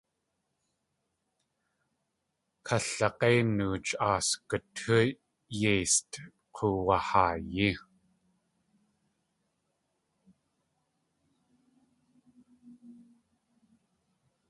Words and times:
Kalag̲éi 2.67 3.39
nooch 3.57 3.91
aasgutú 4.09 4.97
yeist 5.59 6.11
k̲uwuhaayí. 6.55 7.69